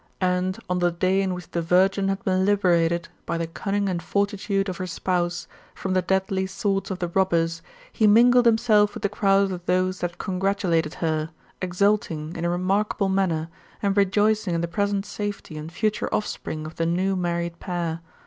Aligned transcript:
And, 0.19 0.57
on 0.67 0.79
the 0.79 0.89
day 0.91 1.21
in 1.21 1.35
which 1.35 1.51
the 1.51 1.61
virgin 1.61 2.07
had 2.07 2.23
been 2.25 2.43
liberated, 2.43 3.07
by 3.27 3.37
the 3.37 3.45
cunning 3.45 3.87
and 3.87 4.01
fortitude 4.01 4.67
of 4.67 4.77
her 4.77 4.87
spouse, 4.87 5.47
from 5.75 5.93
the 5.93 6.01
deadly 6.01 6.47
swords 6.47 6.89
of 6.89 6.97
the 6.97 7.09
robbers, 7.09 7.61
he 7.93 8.07
mingled 8.07 8.47
himself 8.47 8.95
with 8.95 9.03
the 9.03 9.09
crowd 9.09 9.51
of 9.51 9.63
those 9.67 9.99
that 9.99 10.17
congratulated 10.17 10.95
her, 11.05 11.29
exulting, 11.61 12.35
in 12.35 12.43
a 12.45 12.49
remarkable 12.49 13.09
manner, 13.09 13.47
and 13.83 13.95
rejoicing 13.95 14.55
in 14.55 14.61
the 14.61 14.67
present 14.67 15.05
safety 15.05 15.55
and 15.55 15.71
future 15.71 16.11
offspring 16.11 16.65
of 16.65 16.77
the 16.77 16.87
new 16.87 17.15
married 17.15 17.59
pair. 17.59 18.01